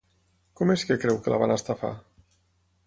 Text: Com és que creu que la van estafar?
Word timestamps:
Com 0.61 0.71
és 0.75 0.85
que 0.91 0.97
creu 1.03 1.21
que 1.27 1.35
la 1.35 1.41
van 1.45 1.55
estafar? 1.59 1.95